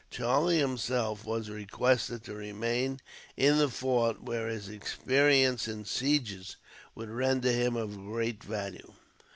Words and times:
Charlie 0.09 0.57
himself 0.57 1.25
was 1.25 1.51
requested 1.51 2.23
to 2.23 2.33
remain 2.33 3.01
in 3.37 3.59
the 3.59 3.69
fort, 3.69 4.23
where 4.23 4.47
his 4.47 4.67
experience 4.67 5.67
in 5.67 5.85
sieges 5.85 6.57
would 6.95 7.11
render 7.11 7.51
him 7.51 7.75
of 7.75 7.97
great 7.97 8.43
value. 8.43 8.93